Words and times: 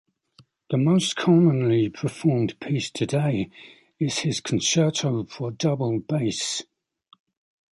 The 0.71 0.77
most 0.79 1.15
commonly 1.15 1.87
performed 1.89 2.59
piece 2.59 2.89
today 2.89 3.51
is 3.99 4.17
his 4.17 4.41
concerto 4.41 5.25
for 5.25 5.51
double 5.51 5.99
bass. 5.99 6.63